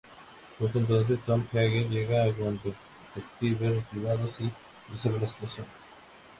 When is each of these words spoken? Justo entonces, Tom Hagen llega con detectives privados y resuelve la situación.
Justo 0.57 0.79
entonces, 0.79 1.19
Tom 1.19 1.45
Hagen 1.53 1.91
llega 1.91 2.33
con 2.33 2.59
detectives 2.63 3.83
privados 3.83 4.35
y 4.41 4.51
resuelve 4.91 5.19
la 5.19 5.27
situación. 5.27 5.67